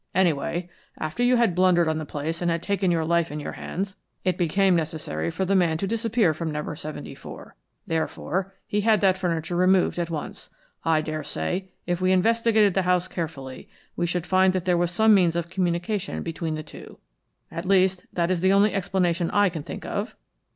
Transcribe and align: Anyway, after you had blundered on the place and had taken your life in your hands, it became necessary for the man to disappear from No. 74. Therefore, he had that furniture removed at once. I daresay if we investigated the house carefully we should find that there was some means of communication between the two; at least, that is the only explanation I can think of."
Anyway, 0.15 0.67
after 0.97 1.21
you 1.21 1.35
had 1.35 1.53
blundered 1.53 1.87
on 1.87 1.99
the 1.99 2.07
place 2.07 2.41
and 2.41 2.49
had 2.49 2.63
taken 2.63 2.89
your 2.89 3.05
life 3.05 3.31
in 3.31 3.39
your 3.39 3.51
hands, 3.51 3.95
it 4.23 4.35
became 4.35 4.75
necessary 4.75 5.29
for 5.29 5.45
the 5.45 5.53
man 5.53 5.77
to 5.77 5.85
disappear 5.85 6.33
from 6.33 6.49
No. 6.51 6.73
74. 6.73 7.55
Therefore, 7.85 8.51
he 8.65 8.81
had 8.81 8.99
that 9.01 9.15
furniture 9.15 9.55
removed 9.55 9.99
at 9.99 10.09
once. 10.09 10.49
I 10.83 11.01
daresay 11.01 11.67
if 11.85 12.01
we 12.01 12.11
investigated 12.11 12.73
the 12.73 12.81
house 12.81 13.07
carefully 13.07 13.69
we 13.95 14.07
should 14.07 14.25
find 14.25 14.53
that 14.53 14.65
there 14.65 14.75
was 14.75 14.89
some 14.89 15.13
means 15.13 15.35
of 15.35 15.51
communication 15.51 16.23
between 16.23 16.55
the 16.55 16.63
two; 16.63 16.97
at 17.51 17.65
least, 17.67 18.07
that 18.11 18.31
is 18.31 18.41
the 18.41 18.51
only 18.51 18.73
explanation 18.73 19.29
I 19.29 19.49
can 19.49 19.61
think 19.61 19.85
of." 19.85 20.15